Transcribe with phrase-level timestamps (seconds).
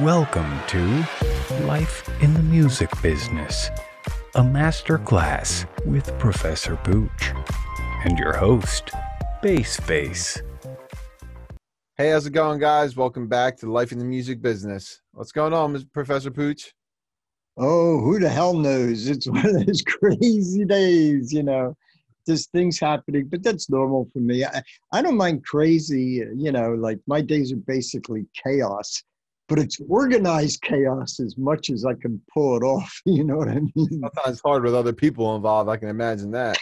[0.00, 1.04] Welcome to
[1.66, 3.68] Life in the Music Business,
[4.34, 7.34] a master class with Professor Pooch
[8.02, 8.90] and your host,
[9.42, 10.40] Bass Face.
[11.98, 12.96] Hey, how's it going, guys?
[12.96, 15.02] Welcome back to Life in the Music Business.
[15.12, 15.92] What's going on, Mr.
[15.92, 16.72] Professor Pooch?
[17.58, 19.10] Oh, who the hell knows?
[19.10, 21.76] It's one of those crazy days, you know.
[22.26, 24.42] There's things happening, but that's normal for me.
[24.42, 29.02] I, I don't mind crazy, you know, like my days are basically chaos,
[29.52, 32.90] but it's organized chaos as much as I can pull it off.
[33.04, 34.00] You know what I mean?
[34.00, 35.68] Sometimes it's hard with other people involved.
[35.68, 36.56] I can imagine that.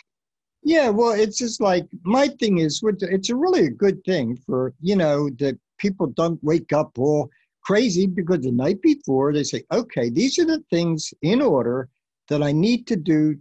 [0.64, 4.74] Yeah, well, it's just like my thing is, it's a really a good thing for,
[4.80, 7.30] you know, that people don't wake up all
[7.62, 11.88] crazy because the night before they say, okay, these are the things in order
[12.28, 13.38] that I need to do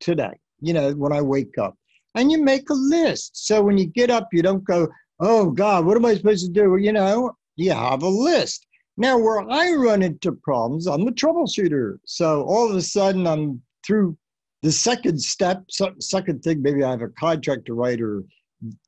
[0.00, 1.74] today, you know, when I wake up.
[2.16, 3.46] And you make a list.
[3.46, 4.88] So when you get up, you don't go,
[5.20, 6.76] oh God, what am I supposed to do?
[6.76, 8.66] You know, you have a list.
[9.00, 12.00] Now, where I run into problems, I'm the troubleshooter.
[12.04, 14.14] So all of a sudden, I'm through
[14.60, 15.64] the second step,
[16.00, 18.22] second thing, maybe I have a contract to write or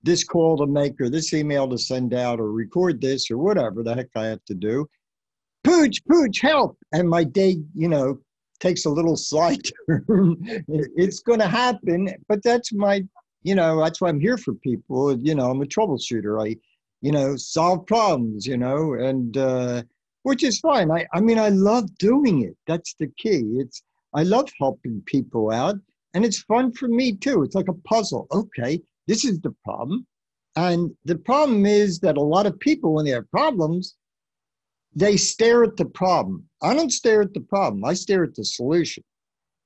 [0.03, 3.83] this call to make or this email to send out or record this or whatever
[3.83, 4.87] the heck I have to do.
[5.65, 6.77] Pooch, pooch, help.
[6.93, 8.19] And my day, you know,
[8.61, 10.37] takes a little slight turn.
[10.69, 13.03] it's going to happen, but that's my,
[13.45, 15.19] you know, that's why I'm here for people.
[15.19, 16.47] You know, I'm a troubleshooter.
[16.47, 16.59] I,
[17.01, 19.83] you know, solve problems, you know, and, uh,
[20.23, 20.91] which is fine.
[20.91, 22.57] I, I mean, I love doing it.
[22.67, 23.43] That's the key.
[23.57, 23.83] It's,
[24.15, 25.77] I love helping people out
[26.15, 27.43] and it's fun for me too.
[27.43, 28.27] It's like a puzzle.
[28.33, 30.07] Okay, this is the problem.
[30.57, 33.97] And the problem is that a lot of people, when they have problems,
[34.95, 36.47] they stare at the problem.
[36.63, 39.03] I don't stare at the problem, I stare at the solution.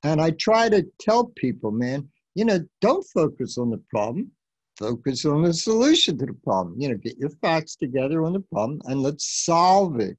[0.04, 4.30] And I try to tell people, man, you know, don't focus on the problem,
[4.78, 6.80] focus on the solution to the problem.
[6.80, 10.16] You know, get your facts together on the problem and let's solve it.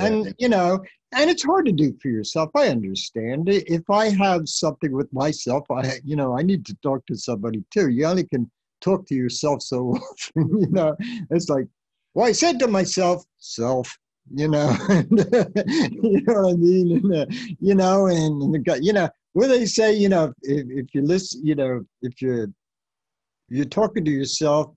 [0.00, 0.80] And, you know,
[1.12, 2.50] and it's hard to do for yourself.
[2.54, 3.48] I understand.
[3.48, 7.64] If I have something with myself, I you know I need to talk to somebody
[7.72, 7.88] too.
[7.88, 10.60] You only can talk to yourself so often.
[10.60, 10.96] You know,
[11.30, 11.66] it's like,
[12.14, 13.96] well, I said to myself, self.
[14.32, 14.76] You know,
[15.10, 16.92] you know what I mean.
[16.92, 17.26] And, uh,
[17.58, 21.02] you know, and, and the, you know, what they say, you know, if, if you
[21.02, 22.48] listen, you know, if you're
[23.48, 24.72] you're talking to yourself,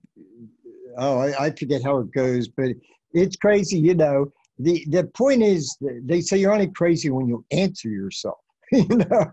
[0.96, 2.70] oh, I, I forget how it goes, but
[3.12, 3.78] it's crazy.
[3.78, 8.38] You know, the the point is they say you're only crazy when you answer yourself
[8.72, 9.32] you know?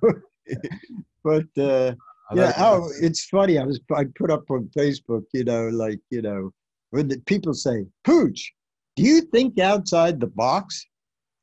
[1.24, 1.94] But uh
[2.34, 6.22] yeah oh it's funny i was i put up on facebook you know like you
[6.22, 6.50] know
[6.92, 8.54] when the people say pooch
[8.96, 10.86] do you think outside the box?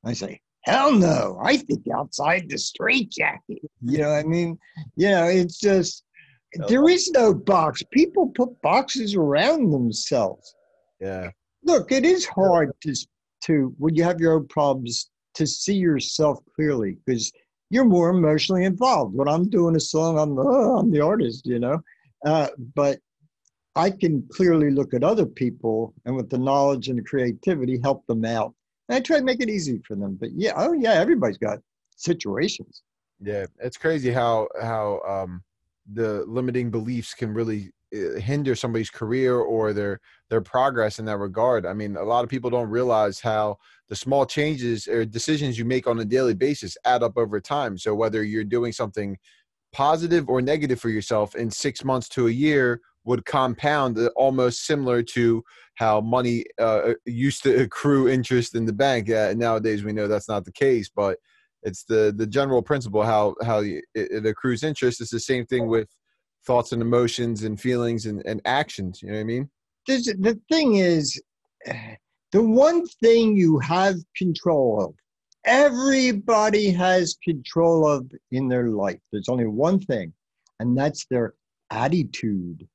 [0.05, 3.71] I say hell no i think outside the street straitjacket.
[3.83, 4.59] You know i mean?
[4.97, 6.05] You know it's just
[6.69, 7.83] there is no box.
[7.93, 10.55] People put boxes around themselves.
[11.00, 11.31] Yeah.
[11.65, 12.95] Look it is hard to
[13.43, 17.31] to when you have your own problems to see yourself clearly because
[17.71, 19.15] you're more emotionally involved.
[19.15, 21.81] When I'm doing a song, I'm, oh, I'm the artist, you know.
[22.25, 22.98] Uh, but
[23.77, 28.06] I can clearly look at other people and with the knowledge and the creativity help
[28.06, 28.54] them out.
[28.88, 30.16] And I try to make it easy for them.
[30.19, 31.59] But yeah, oh yeah, everybody's got
[31.97, 32.82] situations.
[33.21, 35.43] Yeah, it's crazy how how um,
[35.93, 40.00] the limiting beliefs can really hinder somebody's career or their
[40.31, 41.65] their progress in that regard.
[41.66, 43.56] I mean, a lot of people don't realize how
[43.88, 47.78] the small changes or decisions you make on a daily basis add up over time.
[47.78, 49.16] So whether you're doing something
[49.72, 54.66] positive or negative for yourself in 6 months to a year would compound uh, almost
[54.66, 55.43] similar to
[55.77, 59.10] how money uh, used to accrue interest in the bank.
[59.10, 61.19] Uh, nowadays we know that's not the case, but
[61.62, 65.00] it's the the general principle how how it, it accrues interest.
[65.00, 65.88] It's the same thing with
[66.48, 69.03] thoughts and emotions and feelings and, and actions.
[69.03, 69.50] You know what I mean?
[69.86, 71.20] This, the thing is,
[72.32, 74.94] the one thing you have control of,
[75.44, 78.98] everybody has control of in their life.
[79.12, 80.12] There's only one thing,
[80.59, 81.34] and that's their
[81.70, 82.66] attitude.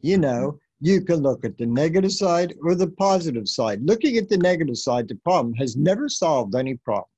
[0.00, 0.86] You know, mm-hmm.
[0.88, 3.80] you can look at the negative side or the positive side.
[3.82, 7.08] Looking at the negative side, the problem has never solved any problem.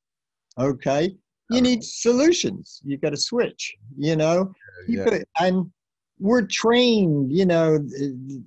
[0.59, 1.17] Okay?
[1.51, 2.81] You need solutions.
[2.85, 4.53] You got to switch, you know?
[4.89, 5.19] Yeah.
[5.39, 5.71] and
[6.19, 7.79] we're trained, you know,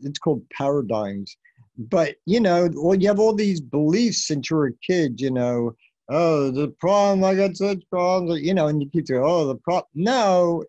[0.04, 1.36] it's called paradigms.
[1.77, 5.75] But, you know, well, you have all these beliefs since you're a kid, you know,
[6.10, 9.56] oh, the problem, I got such problems, you know, and you keep saying, oh, the
[9.56, 9.86] problem.
[9.94, 10.66] No,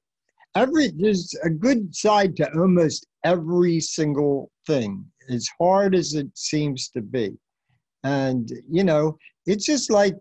[0.54, 6.88] every, there's a good side to almost every single thing, as hard as it seems
[6.90, 7.36] to be.
[8.04, 10.14] And, you know, it's just like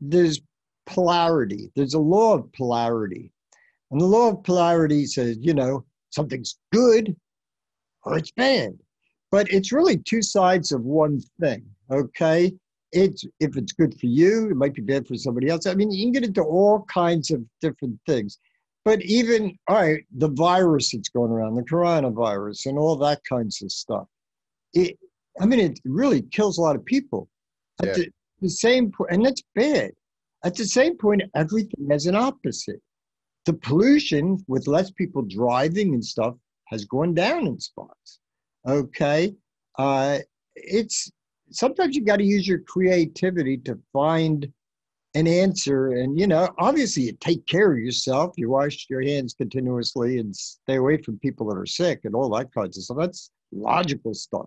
[0.00, 0.40] there's
[0.86, 3.32] polarity, there's a law of polarity.
[3.90, 7.16] And the law of polarity says, you know, something's good
[8.04, 8.78] or it's bad.
[9.30, 12.52] But it's really two sides of one thing, okay?
[12.92, 15.66] it's if it's good for you, it might be bad for somebody else.
[15.66, 18.38] I mean, you can get into all kinds of different things.
[18.84, 23.62] But even all right, the virus that's going around, the coronavirus, and all that kinds
[23.62, 24.06] of stuff.
[24.74, 24.98] It,
[25.40, 27.28] I mean, it really kills a lot of people.
[27.80, 27.94] At Yeah.
[27.94, 28.10] the,
[28.42, 29.92] the same point, and that's bad.
[30.44, 32.80] At the same point, everything has an opposite.
[33.44, 36.34] The pollution with less people driving and stuff
[36.66, 38.20] has gone down in spots.
[38.66, 39.34] Okay,
[39.78, 40.18] uh,
[40.54, 41.10] it's
[41.50, 44.50] sometimes you got to use your creativity to find
[45.14, 49.34] an answer and you know obviously you take care of yourself you wash your hands
[49.34, 52.96] continuously and stay away from people that are sick and all that kinds of stuff
[52.98, 54.46] that's logical stuff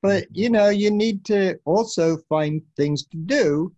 [0.00, 3.72] but you know you need to also find things to do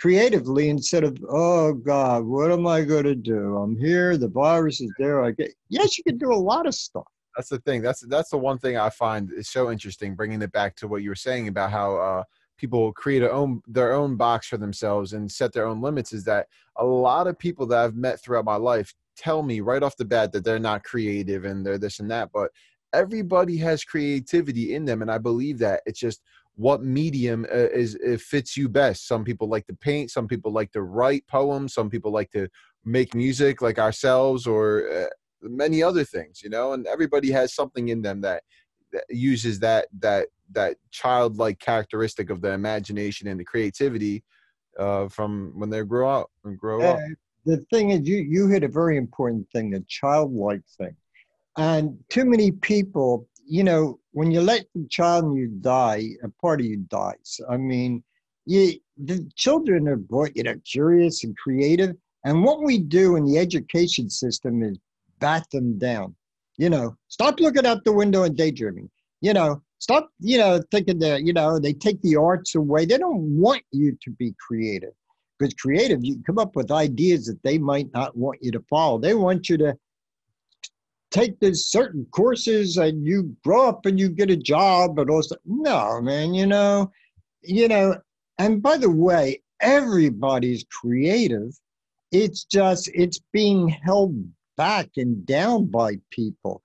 [0.00, 4.80] creatively instead of oh god what am i going to do i'm here the virus
[4.80, 7.06] is there i get yes you can do a lot of stuff
[7.36, 7.82] that's the thing.
[7.82, 10.14] That's that's the one thing I find is so interesting.
[10.14, 12.24] Bringing it back to what you were saying about how uh,
[12.58, 16.48] people create own their own box for themselves and set their own limits is that
[16.76, 20.04] a lot of people that I've met throughout my life tell me right off the
[20.04, 22.50] bat that they're not creative and they're this and that, but
[22.92, 26.22] everybody has creativity in them, and I believe that it's just
[26.56, 29.06] what medium uh, is it fits you best.
[29.06, 32.48] Some people like to paint, some people like to write poems, some people like to
[32.84, 35.06] make music like ourselves or uh,
[35.42, 38.42] many other things you know and everybody has something in them that,
[38.92, 44.22] that uses that that that childlike characteristic of the imagination and the creativity
[44.78, 47.14] uh, from when they grow up and grow up Uh,
[47.46, 50.94] the thing is, you you hit a very important thing, the childlike thing,
[51.56, 56.28] and too many people, you know, when you let the child and you die, a
[56.40, 57.40] part of you dies.
[57.50, 58.04] I mean,
[58.46, 63.24] you the children are brought, you know, curious and creative, and what we do in
[63.24, 64.78] the education system is
[65.18, 66.14] bat them down.
[66.58, 68.88] You know, stop looking out the window and daydreaming.
[69.20, 72.84] You know, stop, you know, thinking that, you know, they take the arts away.
[72.84, 74.92] They don't want you to be creative
[75.38, 78.98] because creative, you come up with ideas that they might not want you to follow.
[78.98, 79.76] They want you to
[81.10, 85.36] take these certain courses and you grow up and you get a job and also
[85.44, 86.90] no man you know
[87.42, 87.96] you know
[88.38, 91.52] and by the way everybody's creative.
[92.12, 94.14] It's just it's being held
[94.56, 96.62] back and down by people.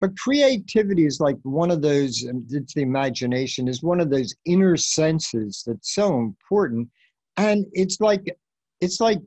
[0.00, 4.76] But creativity is like one of those it's the imagination is one of those inner
[4.76, 6.88] senses that's so important.
[7.36, 8.36] And it's like
[8.80, 9.18] it's like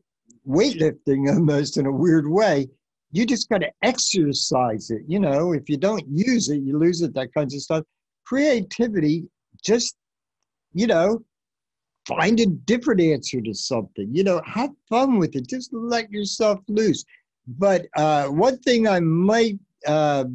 [0.47, 2.67] weightlifting almost in a weird way
[3.11, 5.53] you just got to exercise it you know?
[5.53, 7.83] If you don't use it you lose it that kinds of stuff.
[8.25, 9.25] Creativity
[9.63, 9.95] just
[10.73, 11.23] you know
[12.07, 14.41] find a different answer to something you know?
[14.45, 17.03] Have fun with it just let yourself loose.
[17.47, 20.25] But uh, one thing i might uh,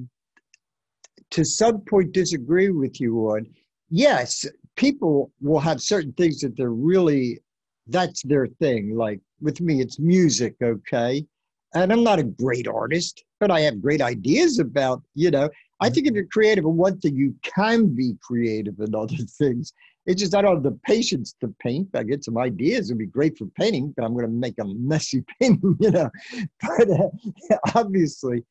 [1.31, 3.47] to some point disagree with you on
[3.91, 4.45] yes
[4.77, 7.41] people will have certain things that they're really
[7.89, 11.25] that's their thing like with me it's music okay
[11.75, 15.49] and I'm not a great artist, but I have great ideas about, you know,
[15.81, 19.73] I think if you're creative in one thing, you can be creative in other things.
[20.07, 21.89] It's just I don't have the patience to paint.
[21.95, 24.65] I get some ideas, it'd be great for painting, but I'm going to make a
[24.65, 26.11] messy painting, you know.
[26.63, 28.45] But uh, obviously,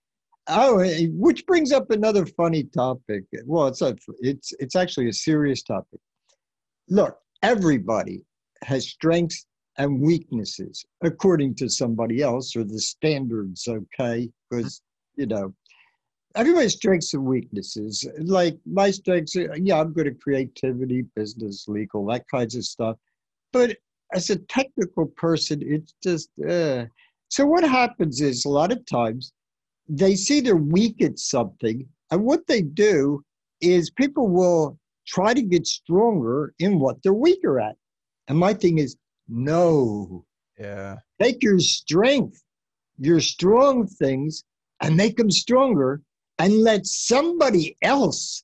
[0.47, 3.23] oh, eh, which brings up another funny topic.
[3.45, 5.99] Well, it's a, it's it's actually a serious topic.
[6.89, 8.23] Look, everybody
[8.63, 9.45] has strengths
[9.77, 14.29] and weaknesses according to somebody else or the standards okay?
[14.49, 14.81] Because
[15.15, 15.53] you know
[16.35, 18.07] everybody's strengths and weaknesses.
[18.19, 22.97] Like my strengths are, yeah i'm good at creativity business legal that kinds of stuff.
[23.53, 23.77] But
[24.13, 26.85] as a technical person it's just uh.
[27.29, 29.33] so what happens is a lot of times
[29.87, 33.23] they see they're weak at something and what they do
[33.61, 37.75] is people will try to get stronger in what they're weaker at.
[38.27, 38.95] And my thing is
[39.27, 40.25] no.
[40.59, 42.41] yeah Take your strength,
[42.97, 44.43] your strong things,
[44.81, 46.01] and make them stronger,
[46.39, 48.43] and let somebody else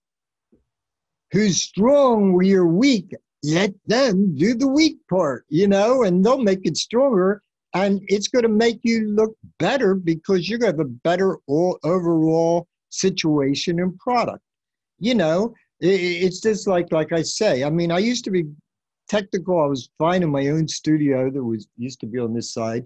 [1.31, 6.41] who's strong where you're weak, let them do the weak part, you know, and they'll
[6.41, 7.41] make it stronger.
[7.73, 11.37] And it's going to make you look better because you're going to have a better
[11.47, 14.43] all, overall situation and product.
[14.99, 17.63] You know, it's just like like I say.
[17.63, 18.43] I mean, I used to be
[19.11, 19.61] technical.
[19.61, 22.85] I was fine in my own studio that was used to be on this side.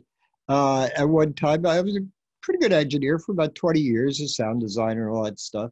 [0.50, 2.05] Uh, at one time, I was a
[2.41, 5.72] pretty good engineer for about 20 years, a sound designer, all that stuff.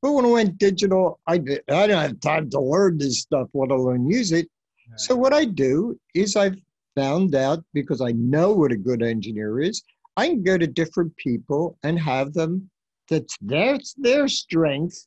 [0.00, 3.48] But when I went digital, I, did, I didn't have time to learn this stuff,
[3.52, 4.48] let alone use it.
[4.96, 6.56] So what I do is I've
[6.96, 9.84] found out because I know what a good engineer is.
[10.16, 12.68] I can go to different people and have them.
[13.08, 15.06] That's that's their strength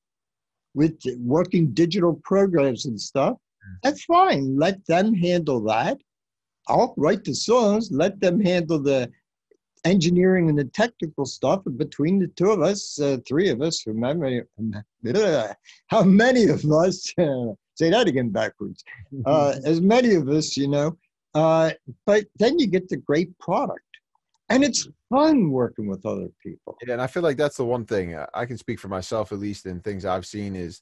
[0.74, 3.38] with working digital programs and stuff
[3.84, 4.58] that's fine.
[4.58, 5.98] Let them handle that.
[6.68, 7.90] I'll write the songs.
[7.92, 9.12] Let them handle the
[9.86, 11.66] engineering and the technical stuff.
[11.66, 14.46] And between the two of us, uh, three of us, remember
[15.88, 17.14] how many of us?
[17.76, 18.84] say that again backwards.
[19.26, 20.98] Uh, as many of us, you know.
[21.36, 21.72] Uh,
[22.06, 23.82] but then you get the great product
[24.50, 26.76] and it's fun working with other people.
[26.86, 29.32] Yeah, and I feel like that's the one thing uh, I can speak for myself,
[29.32, 30.82] at least in things I've seen, is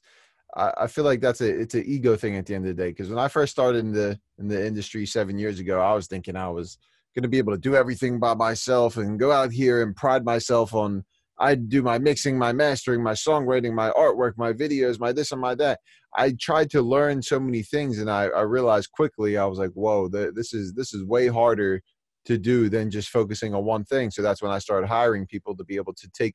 [0.56, 2.82] I, I feel like that's a it's an ego thing at the end of the
[2.82, 2.90] day.
[2.90, 6.06] Because when I first started in the in the industry seven years ago, I was
[6.06, 6.78] thinking I was
[7.14, 10.24] going to be able to do everything by myself and go out here and pride
[10.24, 11.04] myself on
[11.38, 15.40] I do my mixing, my mastering, my songwriting, my artwork, my videos, my this and
[15.40, 15.80] my that.
[16.16, 19.70] I tried to learn so many things, and I, I realized quickly I was like,
[19.70, 21.80] "Whoa, the, this is this is way harder
[22.26, 24.10] to do than just focusing on one thing.
[24.10, 26.34] So that's when I started hiring people to be able to take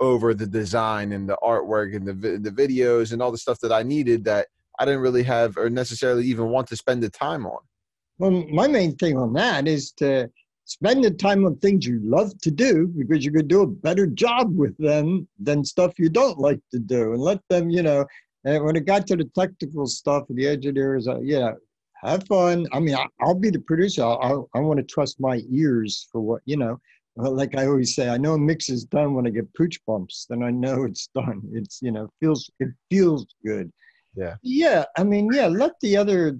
[0.00, 3.72] over the design and the artwork and the the videos and all the stuff that
[3.72, 4.48] I needed that
[4.78, 7.58] I didn't really have or necessarily even want to spend the time on.
[8.18, 10.30] Well, my main thing on that is to
[10.64, 14.06] spend the time on things you love to do because you could do a better
[14.06, 18.04] job with them than stuff you don't like to do and let them, you know,
[18.44, 21.52] and when it got to the technical stuff, and the engineers, uh, yeah,
[22.02, 22.66] have fun.
[22.72, 24.04] I mean, I, will be the producer.
[24.04, 26.78] I, I want to trust my ears for what, you know,
[27.16, 30.26] like I always say, I know a mix is done when I get pooch bumps,
[30.28, 31.42] then I know it's done.
[31.52, 33.72] It's, you know, feels, it feels good.
[34.16, 34.36] Yeah.
[34.42, 34.84] Yeah.
[34.96, 36.38] I mean, yeah, let the other,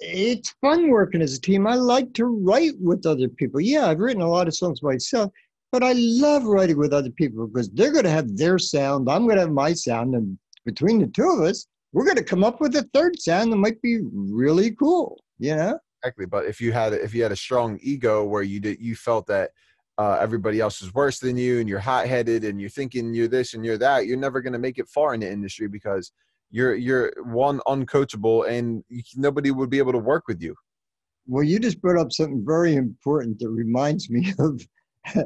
[0.00, 1.66] it's fun working as a team.
[1.66, 3.60] I like to write with other people.
[3.60, 5.32] Yeah, I've written a lot of songs myself,
[5.70, 9.08] but I love writing with other people because they're going to have their sound.
[9.08, 10.14] I'm going to have my sound.
[10.14, 13.52] And between the two of us, we're going to come up with a third sound
[13.52, 15.22] that might be really cool.
[15.38, 15.78] You know?
[16.04, 16.26] Exactly.
[16.26, 19.26] But if you had if you had a strong ego where you did you felt
[19.28, 19.52] that
[19.96, 23.28] uh, everybody else is worse than you and you're hot headed and you're thinking you're
[23.28, 26.12] this and you're that, you're never going to make it far in the industry because
[26.50, 28.84] you're you're one uncoachable and
[29.16, 30.54] nobody would be able to work with you.
[31.26, 34.60] Well, you just brought up something very important that reminds me of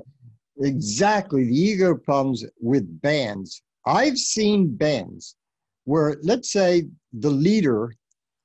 [0.60, 3.62] exactly the ego problems with bands.
[3.84, 5.34] I've seen bands
[5.86, 7.92] where let's say the leader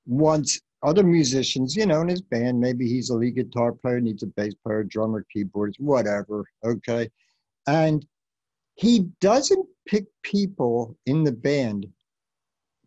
[0.08, 4.24] wants other musicians, you know, in his band, maybe he's a lead guitar player, needs
[4.24, 7.10] a bass player, drummer, keyboardist, whatever, okay?
[7.68, 8.06] And
[8.76, 11.88] he doesn't pick people in the band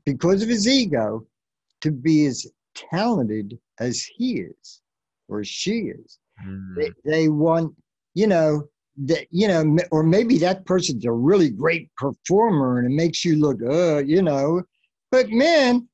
[0.04, 1.26] because of his ego
[1.80, 4.82] to be as talented as he is
[5.28, 6.18] or she is.
[6.46, 6.74] Mm.
[6.76, 7.74] They, they want,
[8.14, 8.68] you know,
[9.04, 13.36] that you know, or maybe that person's a really great performer and it makes you
[13.36, 14.62] look, uh, you know.
[15.10, 15.86] But man,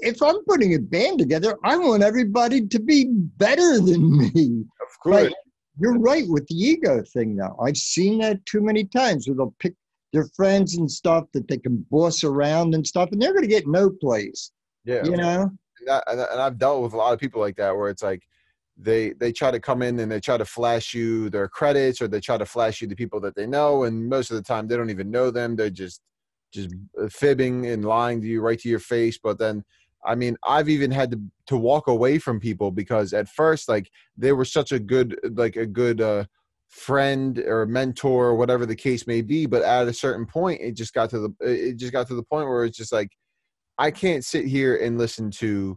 [0.00, 4.64] if I'm putting a band together, I want everybody to be better than me.
[4.80, 5.32] Of course.
[5.78, 7.56] You're right with the ego thing now.
[7.62, 9.74] I've seen that too many times where they'll pick
[10.12, 13.48] their friends and stuff that they can boss around and stuff, and they're going to
[13.48, 14.50] get no place.
[14.84, 15.04] Yeah.
[15.04, 15.50] You know?
[15.78, 18.22] And, that, and I've dealt with a lot of people like that where it's like,
[18.82, 22.08] they they try to come in and they try to flash you their credits or
[22.08, 24.66] they try to flash you the people that they know and most of the time
[24.66, 26.00] they don't even know them they're just
[26.52, 29.64] just uh, fibbing and lying to you right to your face but then
[30.04, 33.90] i mean i've even had to to walk away from people because at first like
[34.16, 36.24] they were such a good like a good uh
[36.68, 40.76] friend or mentor or whatever the case may be but at a certain point it
[40.76, 43.10] just got to the it just got to the point where it's just like
[43.78, 45.76] i can't sit here and listen to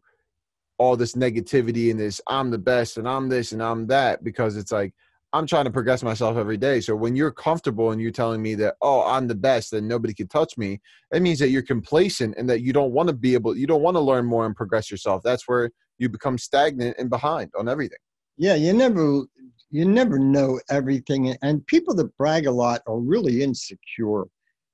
[0.78, 4.58] all this negativity and this I'm the best and I'm this and I'm that because
[4.58, 4.94] it's like
[5.34, 6.80] I'm trying to progress myself every day.
[6.80, 10.14] So when you're comfortable and you're telling me that oh I'm the best and nobody
[10.14, 10.80] can touch me,
[11.12, 13.82] that means that you're complacent and that you don't want to be able you don't
[13.82, 15.24] want to learn more and progress yourself.
[15.24, 17.98] That's where you become stagnant and behind on everything.
[18.38, 19.24] Yeah, you never
[19.72, 24.26] you never know everything and people that brag a lot are really insecure.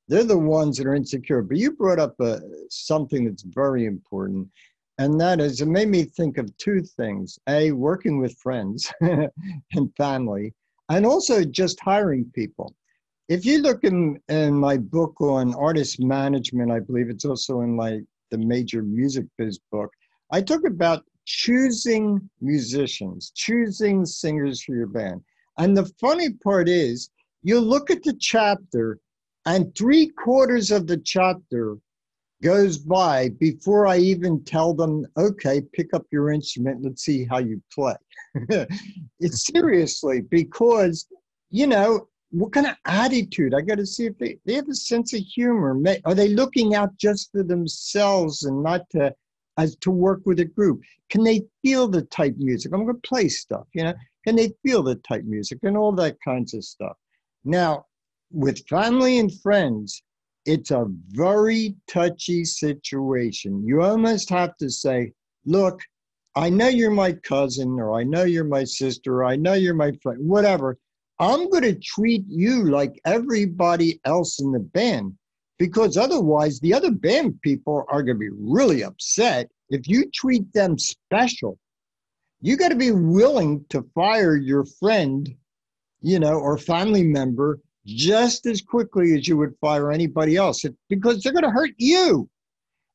[0.09, 1.41] They're the ones that are insecure.
[1.41, 2.39] But you brought up uh,
[2.69, 4.49] something that's very important
[4.99, 9.95] and that is, it made me think of two things A, working with friends and
[9.97, 10.53] family,
[10.89, 12.75] and also just hiring people.
[13.29, 17.75] If you look in, in my book on artist management, I believe it's also in
[17.75, 19.91] my the major music biz book,
[20.31, 25.21] I talk about choosing musicians, choosing singers for your band.
[25.57, 27.09] And the funny part is,
[27.41, 28.99] you look at the chapter,
[29.45, 31.77] and three quarters of the chapter
[32.41, 37.39] goes by before I even tell them, okay, pick up your instrument, let's see how
[37.39, 37.95] you play.
[39.19, 41.07] it's seriously because,
[41.49, 43.53] you know, what kind of attitude?
[43.53, 45.77] I got to see if they, they have a sense of humor.
[46.05, 49.13] Are they looking out just for themselves and not to
[49.57, 50.81] as to work with a group?
[51.09, 52.71] Can they feel the type music?
[52.71, 53.93] I'm going to play stuff, you know.
[54.25, 56.95] Can they feel the type music and all that kinds of stuff?
[57.43, 57.85] Now,
[58.31, 60.03] with family and friends,
[60.49, 63.63] it's a very touchy situation.
[63.63, 65.13] You almost have to say,
[65.45, 65.79] look,
[66.35, 69.75] I know you're my cousin, or I know you're my sister, or I know you're
[69.75, 70.79] my friend, whatever.
[71.19, 75.13] I'm going to treat you like everybody else in the band
[75.59, 80.51] because otherwise, the other band people are going to be really upset if you treat
[80.53, 81.59] them special.
[82.41, 85.29] You got to be willing to fire your friend,
[86.01, 91.21] you know, or family member just as quickly as you would fire anybody else because
[91.21, 92.29] they're going to hurt you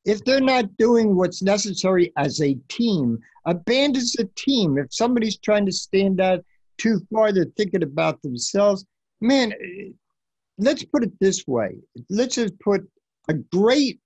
[0.05, 3.17] if they're not doing what's necessary as a team.
[3.45, 4.77] A band is a team.
[4.77, 6.45] If somebody's trying to stand out
[6.77, 8.85] too far, they're thinking about themselves.
[9.21, 9.53] Man,
[10.57, 11.77] let's put it this way
[12.09, 12.81] let's just put
[13.27, 13.99] a great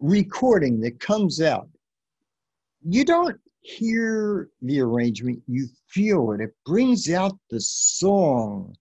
[0.00, 1.68] recording that comes out.
[2.86, 6.40] You don't hear the arrangement, you feel it.
[6.40, 8.76] It brings out the song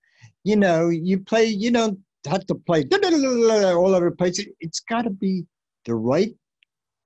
[0.48, 4.40] you know, you play, you don't have to play all over the place.
[4.62, 5.46] It's got to be
[5.84, 6.34] the right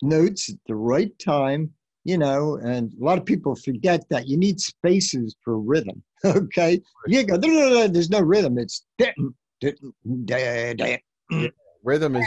[0.03, 1.71] notes at the right time,
[2.03, 6.03] you know, and a lot of people forget that you need spaces for rhythm.
[6.23, 6.79] Okay.
[7.07, 7.35] You go,
[7.87, 8.59] there's no rhythm.
[8.59, 8.85] It's
[11.83, 12.25] rhythm is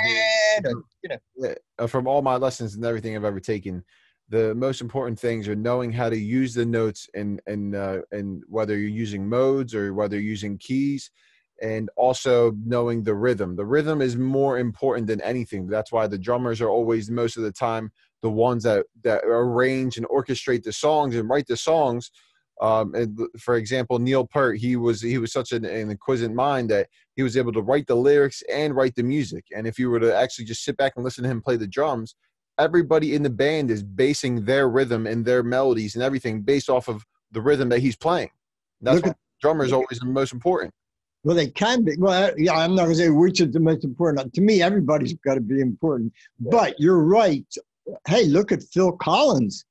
[0.65, 1.55] the, you know.
[1.79, 3.85] Uh, from all my lessons and everything I've ever taken
[4.29, 8.43] the most important things are knowing how to use the notes and and uh, and
[8.49, 11.11] whether you're using modes or whether you're using keys
[11.63, 13.55] and also knowing the rhythm.
[13.55, 15.67] The rhythm is more important than anything.
[15.67, 19.99] That's why the drummers are always most of the time the ones that that arrange
[19.99, 22.11] and orchestrate the songs and write the songs.
[22.61, 26.71] Um, and for example neil peart he was he was such an, an inquisitive mind
[26.71, 29.45] that he was able to write the lyrics and write the music.
[29.55, 31.67] And if you were to actually just sit back and listen to him play the
[31.67, 32.15] drums
[32.59, 36.89] everybody in the band is basing their rhythm and their melodies and everything based off
[36.89, 38.31] of the rhythm that he's playing.
[38.81, 40.73] That's Look why drummer is always the most important.
[41.25, 41.97] Well, they can be.
[41.99, 44.33] Well, yeah, I'm not going to say which is the most important.
[44.35, 46.13] To me, everybody's got to be important.
[46.39, 46.51] Yeah.
[46.51, 47.47] But you're right.
[48.07, 49.65] Hey, look at Phil Collins.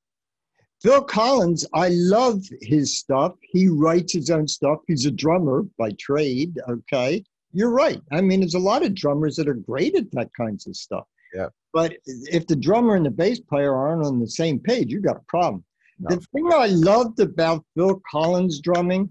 [0.82, 3.34] Phil Collins, I love his stuff.
[3.40, 4.80] He writes his own stuff.
[4.86, 6.58] He's a drummer by trade.
[6.68, 7.24] Okay.
[7.52, 8.02] You're right.
[8.12, 11.06] I mean, there's a lot of drummers that are great at that kinds of stuff.
[11.34, 11.48] Yeah.
[11.72, 15.16] But if the drummer and the bass player aren't on the same page, you've got
[15.16, 15.64] a problem.
[15.98, 16.14] No.
[16.14, 19.10] The thing I loved about Phil Collins drumming,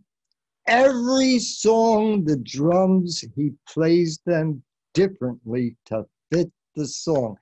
[0.67, 7.35] every song, the drums, he plays them differently to fit the song.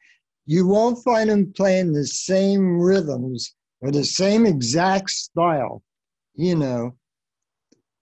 [0.45, 5.83] You won't find him playing the same rhythms or the same exact style,
[6.35, 6.95] you know,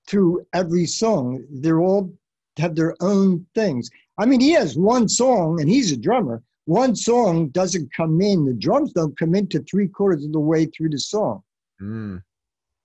[0.07, 1.43] through every song.
[1.51, 2.13] They're all
[2.57, 3.89] have their own things.
[4.17, 8.45] I mean, he has one song and he's a drummer, one song doesn't come in,
[8.45, 11.41] the drums don't come into three quarters of the way through the song.
[11.81, 12.21] Mm.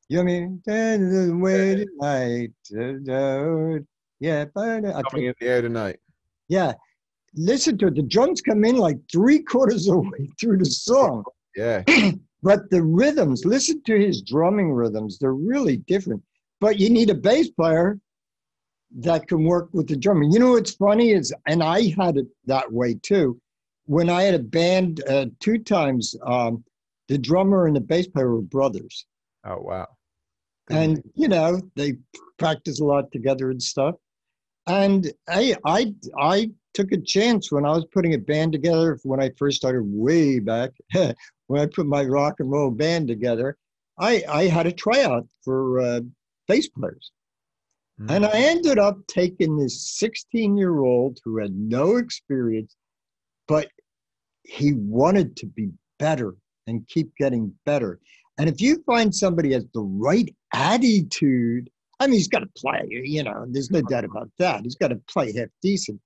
[0.09, 1.40] You know what I mean?
[1.40, 3.85] Way tonight.
[4.20, 5.99] Yeah, but coming in the air tonight.
[6.49, 6.73] Yeah,
[7.35, 7.97] listen to it.
[7.97, 11.25] The drums come in like three quarters of the way through the song.
[11.55, 11.83] Yeah.
[12.42, 15.18] but the rhythms, listen to his drumming rhythms.
[15.18, 16.23] They're really different.
[16.59, 18.01] But you need a bass player
[19.01, 20.33] that can work with the drumming.
[20.33, 23.38] You know what's funny is, and I had it that way too
[23.87, 26.64] when I had a band uh, two times, um,
[27.09, 29.07] the drummer and the bass player were brothers.
[29.44, 29.87] Oh wow!
[30.70, 31.94] And you know they
[32.38, 33.97] practice a lot together and stuff.
[34.66, 39.23] And I I I took a chance when I was putting a band together when
[39.23, 40.70] I first started way back
[41.47, 43.57] when I put my rock and roll band together.
[43.99, 46.01] I I had a tryout for uh,
[46.49, 47.12] bass players.
[48.01, 48.11] Mm-hmm.
[48.11, 52.75] And I ended up taking this 16 year old who had no experience
[53.47, 53.68] but
[54.44, 56.35] he wanted to be better
[56.66, 58.00] and keep getting better.
[58.38, 62.87] And if you find somebody has the right attitude, I mean, he's got to play,
[62.88, 64.62] you know, there's no doubt about that.
[64.62, 66.00] He's got to play half decent.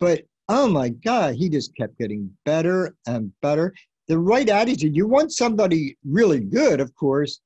[0.00, 3.74] But oh my God, he just kept getting better and better.
[4.08, 7.40] The right attitude, you want somebody really good, of course,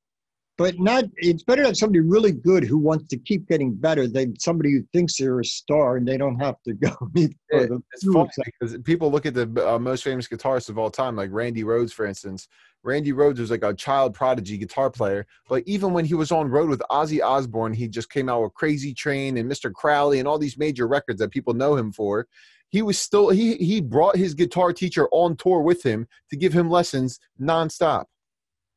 [0.58, 4.06] but not it's better to have somebody really good who wants to keep getting better
[4.06, 7.70] than somebody who thinks they're a star and they don't have to go meet it,
[7.92, 8.28] it's funny
[8.60, 11.92] because people look at the uh, most famous guitarists of all time like randy rhoads
[11.92, 12.48] for instance.
[12.84, 16.48] Randy rhoads was like a child prodigy guitar player but even when he was on
[16.48, 20.26] road with ozzy osbourne he just came out with crazy train and mr crowley and
[20.26, 22.26] all these major records that people know him for.
[22.70, 26.54] He was still he he brought his guitar teacher on tour with him to give
[26.54, 28.06] him lessons nonstop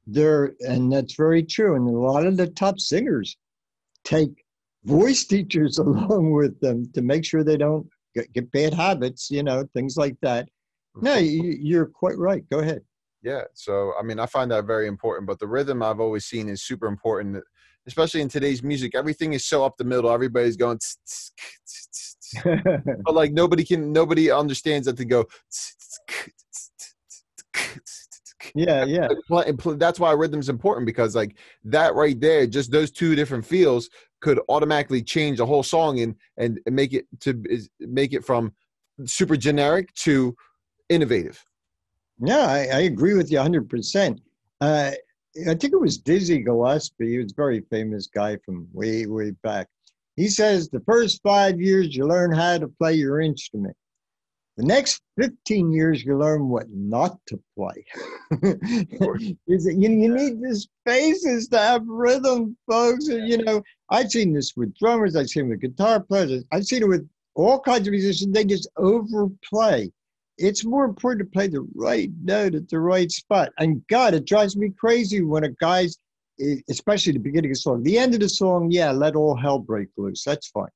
[0.07, 1.75] there and that's very true.
[1.75, 3.37] And a lot of the top singers
[4.03, 4.29] take
[4.83, 9.43] voice teachers along with them to make sure they don't get, get bad habits you
[9.43, 10.47] know things like that.
[10.95, 12.47] No you, you're quite right.
[12.49, 12.81] Go ahead.
[13.21, 13.41] Yeah.
[13.53, 16.61] So i mean i find that very important but the rhythm i've always seen is
[16.61, 17.43] super important
[17.87, 18.95] especially in today's music.
[18.95, 20.09] Everything is so up the middle.
[20.09, 20.79] Everybody's going
[22.33, 25.25] but like nobody can nobody understands that to go
[28.55, 29.07] yeah, yeah.
[29.29, 33.89] That's why rhythm's important because like that right there, just those two different feels
[34.21, 37.41] could automatically change the whole song and and make it to
[37.79, 38.53] make it from
[39.05, 40.35] super generic to
[40.89, 41.43] innovative.
[42.19, 44.19] Yeah, I, I agree with you 100%.
[44.61, 44.91] Uh,
[45.47, 47.11] I think it was Dizzy Gillespie.
[47.11, 49.67] He was a very famous guy from way, way back.
[50.15, 53.75] He says the first five years you learn how to play your instrument.
[54.57, 57.85] The next 15 years, you learn what not to play.
[59.47, 63.07] Is you, you need the spaces to have rhythm, folks.
[63.07, 66.83] You know, I've seen this with drummers, I've seen it with guitar players, I've seen
[66.83, 68.31] it with all kinds of musicians.
[68.33, 69.91] They just overplay.
[70.37, 73.51] It's more important to play the right note at the right spot.
[73.59, 75.97] And God, it drives me crazy when a guy's,
[76.69, 79.59] especially the beginning of the song, the end of the song, yeah, let all hell
[79.59, 80.23] break loose.
[80.23, 80.69] That's fine.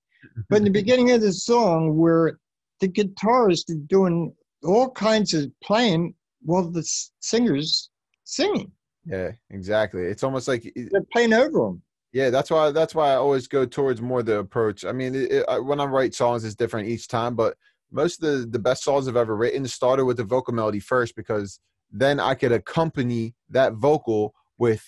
[0.50, 2.38] But in the beginning of the song, where
[2.80, 6.84] the guitarist is doing all kinds of playing while the
[7.20, 7.90] singer's
[8.24, 8.72] singing.
[9.06, 10.04] Yeah, exactly.
[10.04, 11.82] It's almost like they're playing over them.
[12.12, 14.84] Yeah, that's why that's why I always go towards more the approach.
[14.84, 17.56] I mean, it, when I write songs, it's different each time, but
[17.92, 21.16] most of the the best songs I've ever written started with the vocal melody first
[21.16, 21.60] because
[21.92, 24.84] then I could accompany that vocal with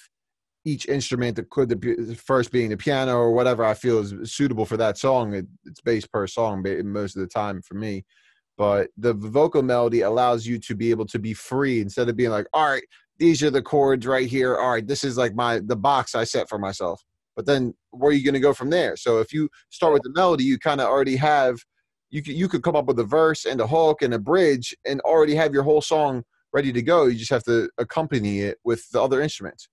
[0.63, 4.65] each instrument that could the first being the piano or whatever I feel is suitable
[4.65, 5.33] for that song.
[5.33, 8.05] It, it's based per song most of the time for me.
[8.57, 12.29] But the vocal melody allows you to be able to be free instead of being
[12.29, 12.83] like, all right,
[13.17, 14.57] these are the chords right here.
[14.57, 17.03] All right, this is like my the box I set for myself.
[17.35, 18.95] But then where are you going to go from there?
[18.97, 21.57] So if you start with the melody, you kind of already have
[22.11, 24.75] you could, you could come up with a verse and a hook and a bridge
[24.85, 27.05] and already have your whole song ready to go.
[27.05, 29.69] You just have to accompany it with the other instruments.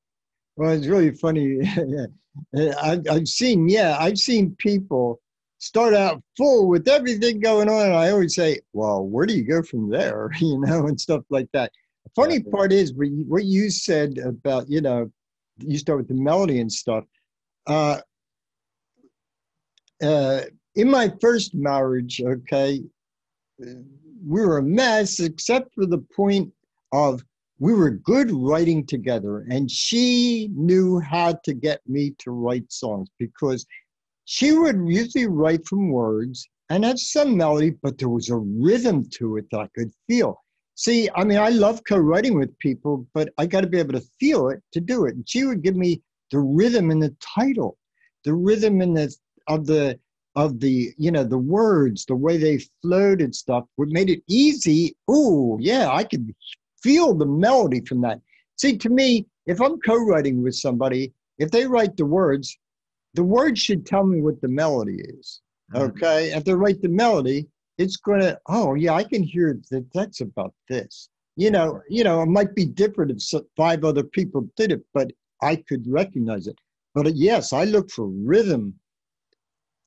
[0.58, 1.60] Well, it's really funny.
[2.82, 5.20] I've, I've seen, yeah, I've seen people
[5.58, 7.86] start out full with everything going on.
[7.86, 10.32] And I always say, well, where do you go from there?
[10.40, 11.70] You know, and stuff like that.
[12.04, 15.12] The funny part is what you said about, you know,
[15.58, 17.04] you start with the melody and stuff.
[17.68, 18.00] Uh,
[20.02, 20.40] uh,
[20.74, 22.82] in my first marriage, okay,
[23.60, 26.52] we were a mess except for the point
[26.92, 27.22] of
[27.60, 33.08] we were good writing together and she knew how to get me to write songs
[33.18, 33.66] because
[34.24, 39.04] she would usually write from words and had some melody but there was a rhythm
[39.10, 40.40] to it that i could feel.
[40.76, 44.08] See i mean i love co-writing with people but i got to be able to
[44.20, 45.16] feel it to do it.
[45.16, 47.76] And she would give me the rhythm in the title
[48.24, 49.12] the rhythm in the
[49.48, 49.98] of the
[50.36, 54.22] of the you know the words the way they flowed and stuff would made it
[54.28, 54.94] easy.
[55.08, 56.32] Oh yeah i could
[56.82, 58.20] feel the melody from that.
[58.56, 62.56] See, to me, if I'm co writing with somebody, if they write the words,
[63.14, 65.40] the words should tell me what the melody is.
[65.72, 65.84] Mm-hmm.
[65.84, 66.28] Okay.
[66.30, 66.38] Mm-hmm.
[66.38, 67.46] If they write the melody,
[67.78, 71.08] it's going to, oh, yeah, I can hear that that's about this.
[71.36, 75.12] You know, you know, it might be different if five other people did it, but
[75.40, 76.58] I could recognize it.
[76.94, 78.74] But uh, yes, I look for rhythm.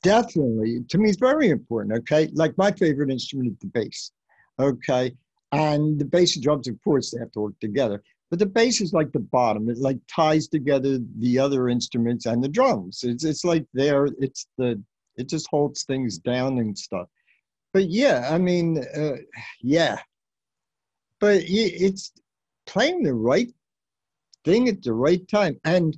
[0.01, 1.95] Definitely, to me, it's very important.
[1.99, 4.11] Okay, like my favorite instrument is the bass.
[4.59, 5.13] Okay,
[5.51, 8.01] and the bass and drums, of course, they have to work together.
[8.29, 9.69] But the bass is like the bottom.
[9.69, 13.03] It like ties together the other instruments and the drums.
[13.03, 14.07] It's it's like there.
[14.19, 14.81] It's the
[15.17, 17.07] it just holds things down and stuff.
[17.73, 19.17] But yeah, I mean, uh,
[19.61, 19.99] yeah.
[21.19, 22.13] But it's
[22.65, 23.51] playing the right
[24.45, 25.97] thing at the right time, and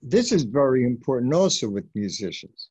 [0.00, 2.70] this is very important also with musicians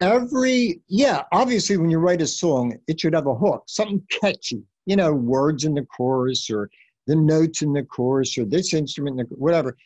[0.00, 4.62] every yeah obviously when you write a song it should have a hook something catchy
[4.86, 6.70] you know words in the chorus or
[7.06, 9.76] the notes in the chorus or this instrument the, whatever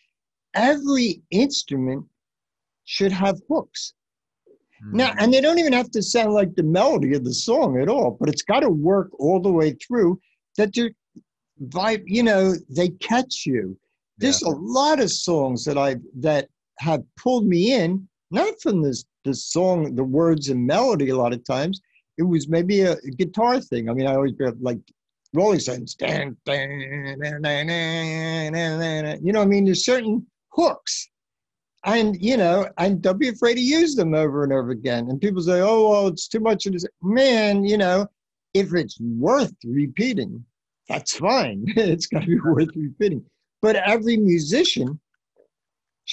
[0.54, 2.04] every instrument
[2.84, 3.94] should have hooks
[4.82, 4.98] mm-hmm.
[4.98, 7.88] now and they don't even have to sound like the melody of the song at
[7.88, 10.18] all but it's got to work all the way through
[10.56, 10.90] that they're
[11.68, 13.76] vibe you know they catch you
[14.18, 14.48] there's yeah.
[14.48, 16.48] a lot of songs that i that
[16.78, 21.10] have pulled me in not from this the song, the words and melody.
[21.10, 21.80] A lot of times,
[22.18, 23.88] it was maybe a guitar thing.
[23.88, 24.78] I mean, I always like
[25.32, 25.96] Rolling Stones.
[29.22, 31.08] You know, I mean, there's certain hooks,
[31.84, 35.08] and you know, and don't be afraid to use them over and over again.
[35.10, 36.74] And people say, "Oh, well, it's too much." Of.
[37.02, 38.06] Man, you know,
[38.54, 40.44] if it's worth repeating,
[40.88, 41.64] that's fine.
[41.76, 43.24] it's got to be worth repeating.
[43.60, 45.00] But every musician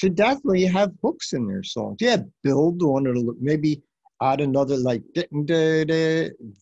[0.01, 1.97] should definitely have hooks in their songs.
[2.01, 3.83] Yeah, build on it a maybe
[4.19, 5.03] add another like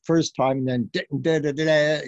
[0.04, 1.42] first time and then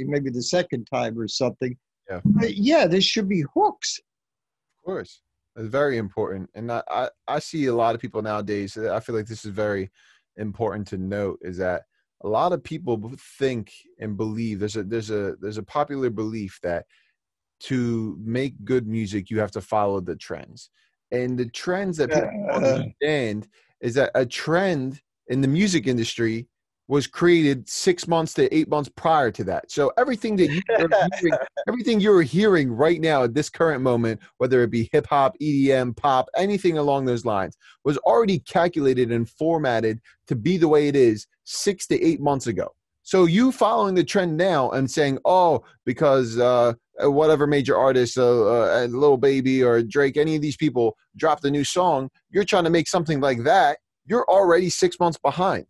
[0.07, 1.77] maybe the second time or something.
[2.09, 2.19] Yeah.
[2.25, 3.99] But yeah, there should be hooks.
[3.99, 5.21] Of course.
[5.55, 6.49] It's very important.
[6.53, 9.51] And I, I, I see a lot of people nowadays, I feel like this is
[9.51, 9.89] very
[10.37, 11.83] important to note is that
[12.23, 16.59] a lot of people think and believe there's a there's a there's a popular belief
[16.63, 16.85] that
[17.61, 20.69] to make good music you have to follow the trends
[21.11, 23.47] and the trends that people understand
[23.81, 26.47] is that a trend in the music industry
[26.87, 29.71] was created six months to eight months prior to that.
[29.71, 30.61] So everything that you
[31.21, 35.37] hearing, everything you're hearing right now at this current moment, whether it be hip hop,
[35.41, 40.89] EDM, pop, anything along those lines, was already calculated and formatted to be the way
[40.89, 42.67] it is six to eight months ago.
[43.11, 48.23] So you following the trend now and saying, "Oh, because uh, whatever major artist, uh,
[48.23, 52.63] uh, Lil Baby or Drake, any of these people dropped a new song, you're trying
[52.63, 53.79] to make something like that.
[54.05, 55.65] You're already six months behind."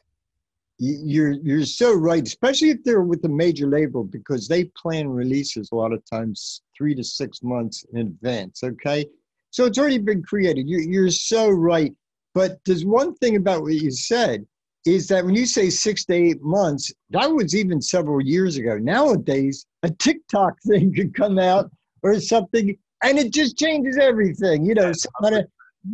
[0.77, 5.69] you're you're so right, especially if they're with a major label because they plan releases
[5.71, 8.61] a lot of times three to six months in advance.
[8.63, 9.07] Okay,
[9.49, 10.69] so it's already been created.
[10.69, 11.91] You're you're so right.
[12.35, 14.45] But there's one thing about what you said
[14.85, 18.77] is that when you say six to eight months, that was even several years ago.
[18.77, 21.71] Nowadays, a TikTok thing could come out
[22.03, 24.65] or something, and it just changes everything.
[24.65, 24.91] You know,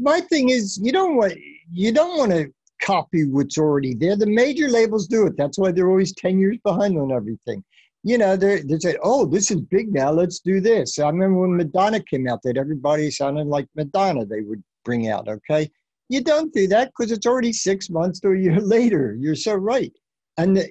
[0.01, 1.33] my thing is you don't want
[1.71, 4.15] you don't want to copy what's already there.
[4.15, 5.35] The major labels do it.
[5.37, 7.63] That's why they're always 10 years behind on everything.
[8.03, 10.99] You know, they they say, oh, this is big now, let's do this.
[10.99, 15.27] I remember when Madonna came out, that everybody sounded like Madonna, they would bring out,
[15.27, 15.69] okay?
[16.09, 19.15] You don't do that because it's already six months to a year later.
[19.19, 19.93] You're so right.
[20.39, 20.63] And uh,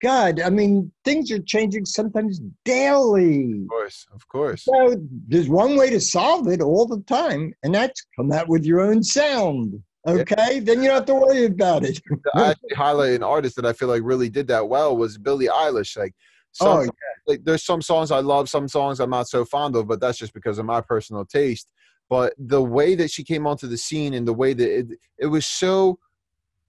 [0.00, 3.62] God, I mean, things are changing sometimes daily.
[3.62, 4.64] Of course, of course.
[4.64, 8.64] So there's one way to solve it all the time, and that's come out with
[8.64, 9.82] your own sound.
[10.06, 12.00] Okay, then you don't have to worry about it.
[12.34, 15.46] I actually highlight an artist that I feel like really did that well was Billie
[15.46, 15.96] Eilish.
[15.96, 16.14] Like,
[16.52, 16.90] some, oh, yeah.
[17.26, 20.18] like there's some songs I love, some songs I'm not so fond of, but that's
[20.18, 21.72] just because of my personal taste.
[22.12, 24.86] But the way that she came onto the scene and the way that it,
[25.18, 25.98] it was so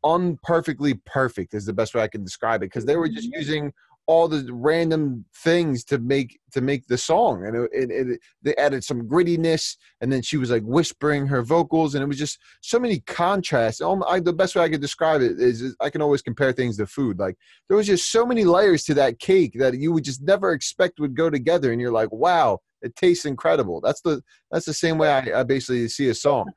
[0.01, 3.39] unperfectly perfect is the best way I can describe it because they were just mm-hmm.
[3.39, 3.73] using
[4.05, 8.55] all the random things to make to make the song and it, it, it, they
[8.55, 12.37] added some grittiness and then she was like whispering her vocals and it was just
[12.61, 16.01] so many contrasts I, the best way i could describe it is, is, i can
[16.01, 17.37] always compare things to food like
[17.69, 20.99] there was just so many layers to that cake that you would just never expect
[20.99, 24.97] would go together and you're like wow it tastes incredible that's the that's the same
[24.97, 26.51] way i, I basically see a song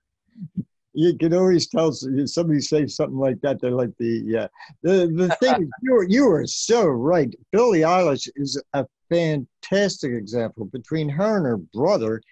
[0.97, 3.61] you can always tell somebody say something like that.
[3.61, 4.49] They're like the yeah.
[4.83, 7.33] The the thing is, you are you are so right.
[7.53, 10.65] Billie Eilish is a fantastic example.
[10.65, 12.23] Between her and her brother,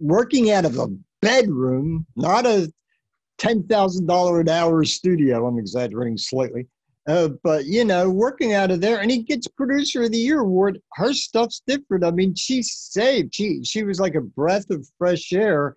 [0.00, 0.88] working out of a
[1.22, 2.72] bedroom, not a
[3.38, 5.46] ten thousand dollar an hour studio.
[5.46, 6.66] I'm exaggerating slightly.
[7.10, 10.40] Uh, but you know, working out of there, and he gets producer of the year
[10.40, 10.80] award.
[10.94, 12.04] Her stuff's different.
[12.04, 13.34] I mean, she saved.
[13.34, 15.76] She she was like a breath of fresh air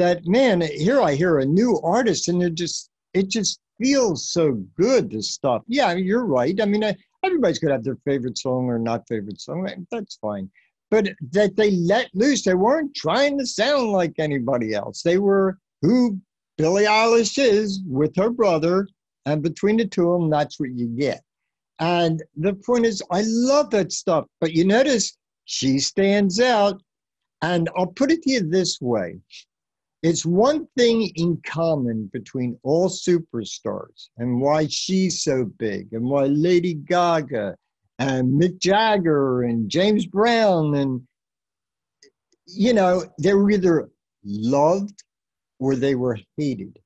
[0.00, 4.52] that man here i hear a new artist and it just it just feels so
[4.78, 8.64] good this stuff yeah you're right i mean I, everybody's gonna have their favorite song
[8.64, 10.50] or not favorite song that's fine
[10.90, 15.58] but that they let loose they weren't trying to sound like anybody else they were
[15.82, 16.18] who
[16.56, 18.86] billie eilish is with her brother
[19.26, 21.22] and between the two of them that's what you get.
[21.78, 26.82] And the point is i love that stuff but you notice she stands out.
[27.42, 29.18] And i'll put it to you this way.
[30.02, 36.24] It's one thing in common between all superstars and why she's so big and why
[36.24, 37.54] Lady Gaga
[37.98, 41.02] and Mick Jagger and James Brown and
[42.46, 43.90] you know they were either
[44.24, 45.04] loved
[45.58, 46.78] or they were hated.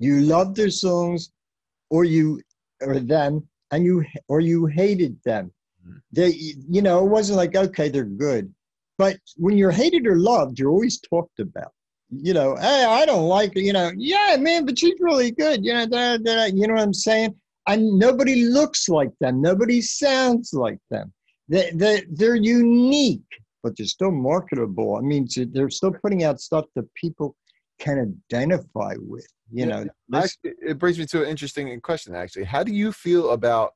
[0.00, 1.30] You loved their songs
[1.90, 2.42] or you
[2.82, 5.52] or them and you or you hated them.
[5.86, 5.98] Hmm.
[6.10, 6.30] They
[6.68, 8.52] you know it wasn't like okay they're good.
[8.98, 11.72] But when you're hated or loved, you're always talked about
[12.10, 15.72] you know, hey, I don't like you know, yeah, man, but she's really good, you
[15.72, 17.34] know, da, da, you know what I'm saying?
[17.68, 21.12] And nobody looks like them, nobody sounds like them.
[21.48, 23.22] They, they, they're unique,
[23.62, 24.96] but they're still marketable.
[24.96, 27.36] I mean, they're still putting out stuff that people
[27.80, 29.84] can identify with, you know.
[30.08, 32.44] This, it brings me to an interesting question, actually.
[32.44, 33.72] How do you feel about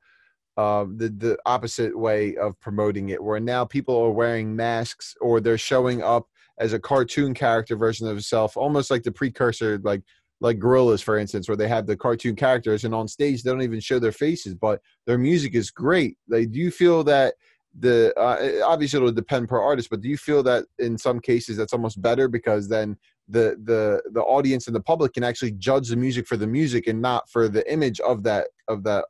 [0.57, 5.41] uh, the the opposite way of promoting it, where now people are wearing masks or
[5.41, 6.27] they're showing up
[6.59, 10.01] as a cartoon character version of himself, almost like the precursor, like
[10.41, 13.61] like Gorillaz for instance, where they have the cartoon characters, and on stage they don't
[13.61, 16.17] even show their faces, but their music is great.
[16.29, 17.33] Like, do you feel that
[17.79, 21.57] the uh, obviously it'll depend per artist, but do you feel that in some cases
[21.57, 25.89] that's almost better because then the the the audience and the public can actually judge
[25.89, 29.05] the music for the music and not for the image of that of that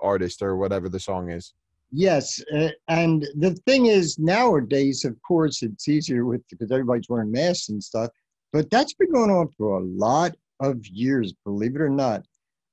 [0.00, 1.54] artist or whatever the song is?
[1.92, 7.32] Yes, uh, and the thing is, nowadays, of course, it's easier with because everybody's wearing
[7.32, 8.10] masks and stuff.
[8.52, 12.22] But that's been going on for a lot of years, believe it or not.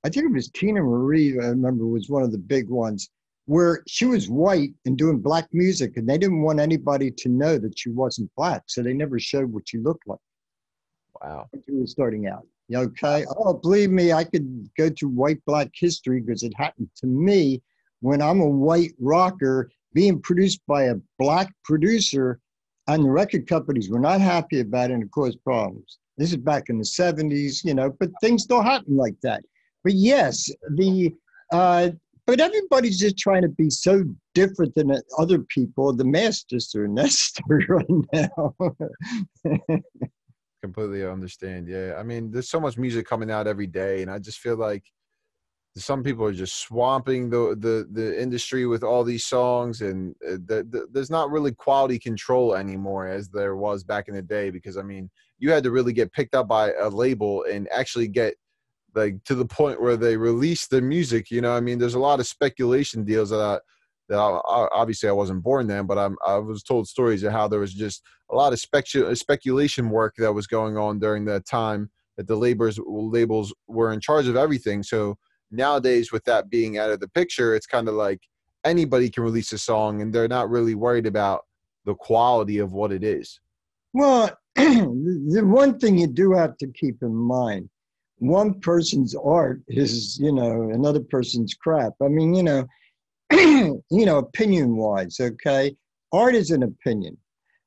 [0.04, 1.38] I think it was Teena Marie.
[1.40, 3.10] I remember was one of the big ones
[3.48, 7.56] where she was white and doing black music, and they didn't want anybody to know
[7.56, 10.18] that she wasn't black, so they never showed what she looked like.
[11.22, 11.48] Wow.
[11.50, 12.46] When she was starting out.
[12.72, 13.24] Okay.
[13.38, 17.62] Oh, believe me, I could go to white black history because it happened to me
[18.00, 22.40] when I'm a white rocker being produced by a black producer,
[22.86, 25.96] and the record companies were not happy about it and it caused problems.
[26.18, 29.42] This is back in the 70s, you know, but things don't happen like that.
[29.84, 31.14] But yes, the
[31.50, 31.90] uh,
[32.28, 35.96] but everybody's just trying to be so different than other people.
[35.96, 38.54] The masters are necessary right now.
[40.62, 41.68] Completely understand.
[41.68, 41.94] Yeah.
[41.98, 44.84] I mean, there's so much music coming out every day, and I just feel like
[45.74, 50.32] some people are just swamping the the, the industry with all these songs, and uh,
[50.32, 54.50] the, the, there's not really quality control anymore as there was back in the day.
[54.50, 58.08] Because I mean, you had to really get picked up by a label and actually
[58.08, 58.34] get
[58.94, 61.30] like to the point where they release the music.
[61.30, 63.58] You know, I mean, there's a lot of speculation deals that I,
[64.08, 67.48] that I, obviously I wasn't born then, but I'm, I was told stories of how
[67.48, 71.46] there was just a lot of specu- speculation work that was going on during that
[71.46, 74.82] time that the labels labels were in charge of everything.
[74.82, 75.16] So
[75.50, 78.20] nowadays, with that being out of the picture, it's kind of like
[78.64, 81.44] anybody can release a song, and they're not really worried about
[81.84, 83.40] the quality of what it is.
[83.92, 87.70] Well, the one thing you do have to keep in mind
[88.18, 91.92] one person's art is you know another person's crap.
[92.02, 92.66] I mean you know
[93.32, 95.76] you know opinion wise okay?
[96.12, 97.16] Art is an opinion.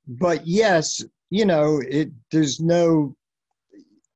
[0.07, 3.15] But yes you know it there's no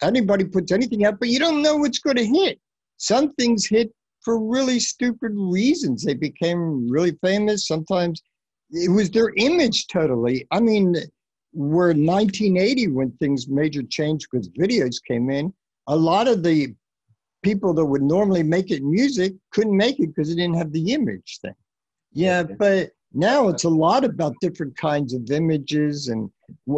[0.01, 2.59] anybody puts anything out but you don't know what's going to hit.
[2.97, 6.03] Some things hit for really stupid reasons.
[6.03, 7.67] They became really famous.
[7.67, 8.21] Sometimes
[8.71, 10.47] it was their image totally.
[10.51, 10.95] I mean
[11.53, 15.53] we're 1980 when things major changed because videos came in
[15.87, 16.75] a lot of the
[17.43, 20.93] people that would normally make it music couldn't make it because they didn't have the
[20.93, 21.53] image thing.
[22.11, 26.29] Yeah, but now it's a lot about different kinds of images and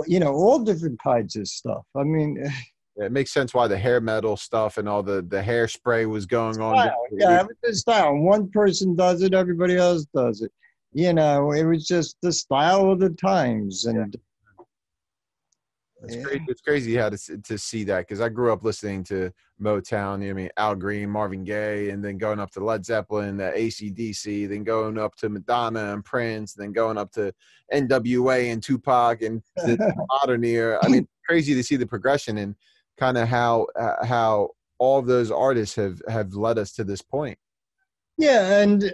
[0.08, 1.86] you know all different kinds of stuff.
[1.96, 2.38] I mean.
[2.43, 3.06] Eh.
[3.06, 6.56] it makes sense why the hair metal stuff and all the the hairspray was going
[6.56, 6.89] style, on.
[7.12, 8.15] Yeah, it was the style.
[8.17, 10.52] One person does it, everybody else does it.
[10.93, 14.15] You know, it was just the style of the times, and
[16.03, 16.23] it's yeah.
[16.23, 16.45] crazy.
[16.47, 19.31] It's crazy how to to see that because I grew up listening to
[19.62, 20.21] Motown.
[20.21, 23.38] You know, I mean Al Green, Marvin Gaye, and then going up to Led Zeppelin,
[23.38, 27.33] the ACDC, then going up to Madonna and Prince, then going up to
[27.73, 30.79] NWA and Tupac and the modern era.
[30.83, 32.55] I mean, crazy to see the progression and
[32.97, 37.01] kind of how uh, how all of those artists have have led us to this
[37.01, 37.38] point.
[38.17, 38.91] Yeah, and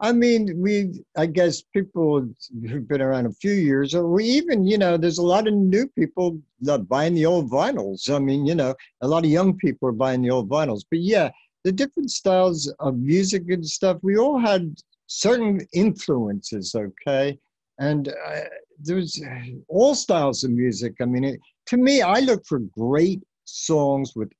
[0.00, 2.28] I mean, we, I guess people
[2.68, 5.54] who've been around a few years, or we even, you know, there's a lot of
[5.54, 8.12] new people that buying the old vinyls.
[8.12, 10.82] I mean, you know, a lot of young people are buying the old vinyls.
[10.90, 11.30] But yeah,
[11.62, 14.74] the different styles of music and stuff, we all had
[15.06, 17.38] certain influences, okay?
[17.78, 18.40] And uh,
[18.80, 19.22] there's
[19.68, 20.94] all styles of music.
[21.00, 24.30] I mean, it, to me, I look for great songs with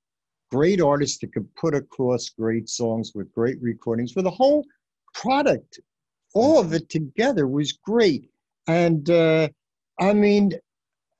[0.51, 4.65] great artists that could put across great songs with great recordings for the whole
[5.15, 5.81] product,
[6.35, 8.29] all of it together was great.
[8.67, 9.49] And uh,
[9.99, 10.53] I mean,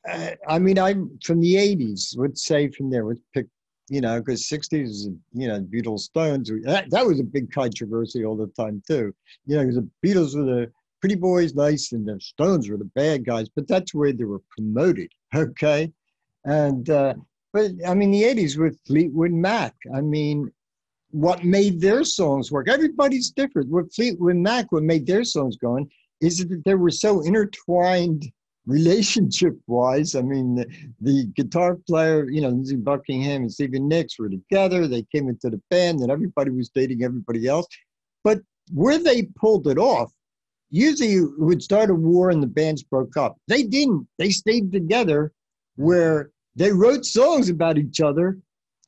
[0.09, 2.17] uh, I mean, I'm from the '80s.
[2.19, 3.47] Would say from there, would pick,
[3.89, 6.51] you know, because '60s, you know, Beatles, Stones.
[6.65, 9.15] That, that was a big controversy all the time too.
[9.47, 12.91] You know, because the Beatles were the pretty boys, nice, and the Stones were the
[12.97, 13.49] bad guys.
[13.49, 15.11] But that's where they were promoted.
[15.35, 15.93] Okay,
[16.45, 17.15] and uh,
[17.53, 19.75] but I mean, the '80s with Fleetwood Mac.
[19.93, 20.53] I mean,
[21.15, 22.69] what made their songs work.
[22.69, 23.71] Everybody's different.
[23.71, 25.89] What Fleetwood Mac, what made their songs going,
[26.21, 28.29] is that they were so intertwined
[28.67, 30.17] relationship wise.
[30.17, 30.67] I mean, the,
[31.01, 34.89] the, guitar player, you know, Lindsey Buckingham and Stevie Nicks were together.
[34.89, 37.69] They came into the band, and everybody was dating everybody else.
[38.25, 38.41] But
[38.73, 40.11] where they pulled it off,
[40.71, 43.37] usually it would start a war and the bands broke up.
[43.47, 44.09] They didn't.
[44.19, 45.31] They stayed together
[45.77, 48.39] where they wrote songs about each other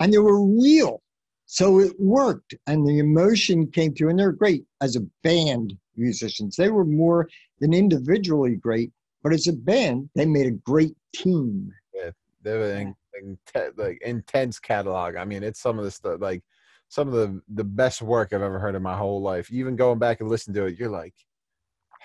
[0.01, 1.03] and they were real.
[1.47, 6.57] So it worked, and the emotion came through, and they're great as a band musicians.
[6.57, 7.29] They were more
[7.61, 8.91] than individually great,
[9.23, 11.73] but as a band, they made a great team.
[11.95, 12.11] Yeah,
[12.43, 13.39] they were in, in
[13.77, 15.15] like intense catalog.
[15.15, 16.43] I mean, it's some of the stuff like
[16.89, 19.51] some of the the best work I've ever heard in my whole life.
[19.53, 21.15] Even going back and listening to it, you're like,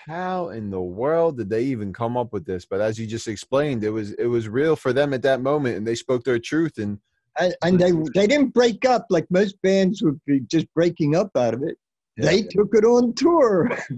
[0.05, 2.65] how in the world did they even come up with this?
[2.65, 5.77] But as you just explained, it was it was real for them at that moment,
[5.77, 6.99] and they spoke their truth and
[7.39, 11.32] and, and they they didn't break up like most bands would be just breaking up
[11.36, 11.77] out of it.
[12.17, 12.25] Yeah.
[12.25, 13.71] They took it on tour,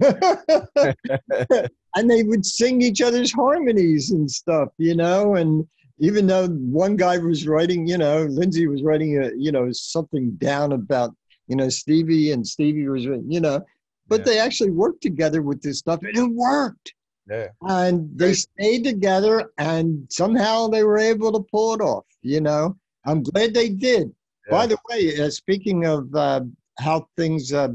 [1.96, 5.34] and they would sing each other's harmonies and stuff, you know.
[5.34, 5.66] And
[5.98, 10.32] even though one guy was writing, you know, Lindsey was writing a, you know, something
[10.32, 11.14] down about,
[11.48, 13.60] you know, Stevie and Stevie was, you know,
[14.08, 14.24] but Yeah.
[14.24, 16.94] they actually worked together with this stuff and it worked.
[17.28, 17.48] Yeah.
[17.62, 22.76] And they stayed together and somehow they were able to pull it off, you know.
[23.06, 24.12] I'm glad they did.
[24.50, 26.42] By the way, uh, speaking of uh,
[26.78, 27.68] how things, uh,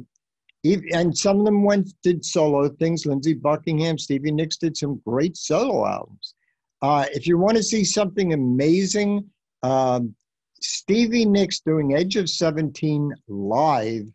[0.64, 3.06] and some of them went did solo things.
[3.06, 6.36] Lindsey Buckingham, Stevie Nicks did some great solo albums.
[6.82, 9.26] Uh, if you want to see something amazing,
[9.64, 10.16] um,
[10.62, 14.08] Stevie Nicks doing Edge of 17 live,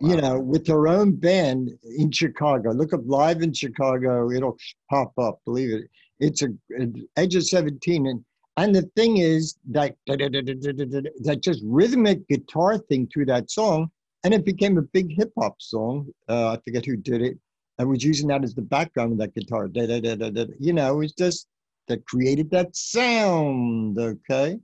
[0.00, 2.70] you know, with her own band in Chicago.
[2.70, 4.58] Look up live in Chicago, it'll
[4.90, 5.90] pop up, believe it.
[6.20, 6.48] It's a,
[6.78, 6.86] a
[7.16, 8.06] Edge of 17.
[8.06, 8.24] And
[8.56, 13.90] and the thing is that that just rhythmic guitar thing through that song,
[14.22, 16.06] and it became a big hip hop song.
[16.28, 17.38] Uh, I forget who did it.
[17.78, 19.66] I was using that as the background of that guitar.
[19.66, 20.46] Da, da, da, da.
[20.60, 21.48] You know, it's just
[21.88, 23.98] that created that sound.
[23.98, 24.58] Okay.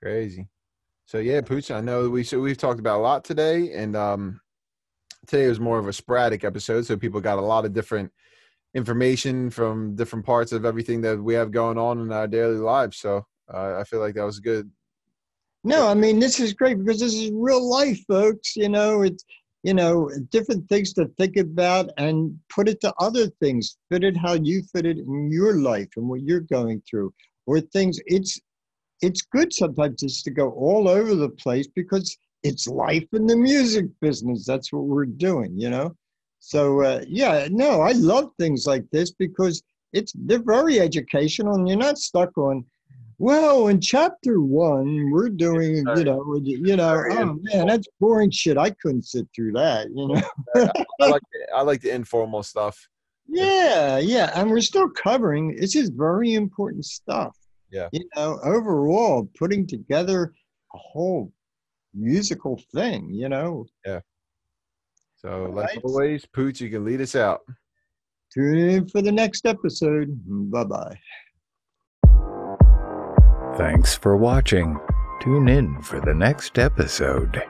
[0.00, 0.46] Crazy.
[1.06, 4.40] So yeah, Pooch, I know we so we've talked about a lot today, and um,
[5.26, 8.12] today was more of a sporadic episode, so people got a lot of different
[8.74, 12.98] information from different parts of everything that we have going on in our daily lives.
[12.98, 14.70] So uh, I feel like that was good.
[15.62, 18.54] No, I mean this is great because this is real life, folks.
[18.54, 19.24] You know, it's
[19.62, 23.78] you know different things to think about and put it to other things.
[23.90, 27.14] Fit it how you fit it in your life and what you're going through,
[27.46, 27.98] or things.
[28.06, 28.38] It's
[29.00, 33.36] it's good sometimes just to go all over the place because it's life in the
[33.36, 34.44] music business.
[34.46, 35.94] That's what we're doing, you know.
[36.46, 39.62] So uh, yeah, no, I love things like this because
[39.94, 42.66] it's they're very educational, and you're not stuck on.
[43.18, 48.58] Well, in chapter one, we're doing, you know, you know, oh man, that's boring shit.
[48.58, 50.22] I couldn't sit through that, you know.
[51.00, 52.78] I like the, I like the informal stuff.
[53.26, 55.56] Yeah, yeah, and we're still covering.
[55.56, 57.34] This is very important stuff.
[57.70, 57.88] Yeah.
[57.90, 60.34] you know, overall, putting together
[60.74, 61.32] a whole
[61.94, 63.08] musical thing.
[63.10, 63.66] You know,
[65.24, 65.80] So All like right.
[65.84, 67.40] always, Pooch, you can lead us out.
[68.30, 70.08] tune in for the next episode.
[70.50, 70.98] Bye bye.
[73.56, 74.78] Thanks for watching.
[75.22, 77.42] Tune in for the next episode.